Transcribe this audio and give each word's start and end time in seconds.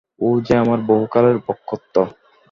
ও 0.21 0.29
যে 0.45 0.53
আমার 0.63 0.79
বহুকালের 0.89 1.35
ব্রহ্মত্র। 1.39 1.95